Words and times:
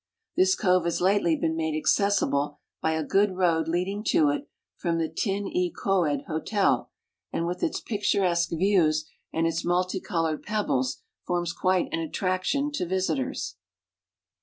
This 0.35 0.55
cove 0.55 0.85
has 0.85 0.99
lately 0.99 1.35
been 1.35 1.55
made 1.55 1.77
accessible 1.77 2.57
by 2.81 2.93
a 2.93 3.03
good 3.03 3.35
road 3.37 3.67
leading 3.67 4.03
to 4.05 4.29
it 4.29 4.49
from 4.75 4.97
the 4.97 5.07
Tyn 5.07 5.43
y 5.53 5.69
coed 5.77 6.23
hotel, 6.25 6.89
and 7.31 7.45
with 7.45 7.61
its 7.61 7.81
picturesque 7.81 8.49
views 8.49 9.07
and 9.31 9.45
its 9.45 9.63
multicolored 9.63 10.41
pebbles 10.41 11.03
forms 11.27 11.53
quite 11.53 11.87
an 11.91 11.99
attrac 11.99 12.43
tion 12.45 12.71
to 12.71 12.87
visitors. 12.87 13.57